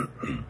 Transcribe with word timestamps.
Mm-hmm. 0.00 0.40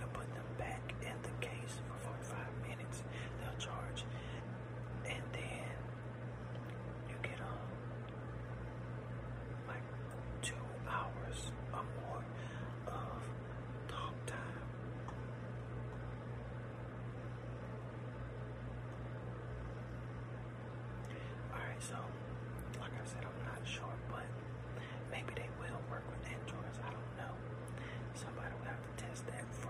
can 0.00 0.08
put 0.16 0.28
them 0.32 0.48
back 0.58 0.94
in 1.02 1.16
the 1.22 1.46
case 1.46 1.74
for 1.86 1.96
45 2.08 2.38
minutes. 2.68 3.02
They'll 3.38 3.58
charge, 3.60 4.04
and 5.04 5.22
then 5.32 5.76
you 7.08 7.16
get 7.22 7.38
um 7.40 7.68
like 9.68 9.84
two 10.40 10.64
hours 10.88 11.52
or 11.74 11.84
more 12.00 12.24
of 12.88 13.20
talk 13.88 14.14
time. 14.26 14.64
Alright, 21.52 21.82
so 21.82 21.96
like 22.80 22.92
I 22.96 23.04
said, 23.04 23.24
I'm 23.28 23.44
not 23.44 23.60
sure, 23.68 23.96
but 24.08 24.24
maybe 25.10 25.32
they 25.36 25.48
will 25.60 25.80
work 25.90 26.04
with 26.08 26.24
Androids. 26.24 26.78
I 26.80 26.90
don't 26.90 27.12
know. 27.20 27.34
Somebody 28.14 28.48
will 28.58 28.68
have 28.68 28.80
to 28.80 28.92
test 29.04 29.26
that 29.28 29.44
for 29.54 29.69